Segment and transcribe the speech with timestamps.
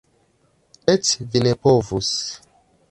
[0.95, 2.13] Eĉ vi ne povus!